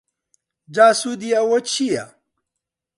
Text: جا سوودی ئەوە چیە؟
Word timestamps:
جا 0.75 0.87
سوودی 0.99 1.35
ئەوە 1.37 1.57
چیە؟ 1.69 2.05